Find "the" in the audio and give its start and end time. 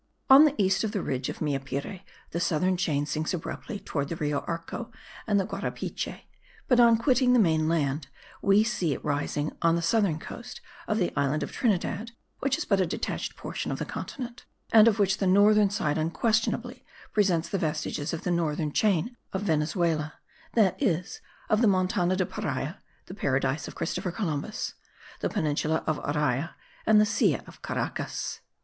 0.45-0.55, 0.93-1.03, 2.31-2.39, 4.09-4.15, 5.39-5.45, 7.33-7.39, 9.75-9.81, 10.97-11.13, 13.77-13.85, 15.19-15.27, 17.47-17.59, 18.23-18.31, 21.61-21.67, 23.05-23.13, 25.19-25.29, 26.99-27.05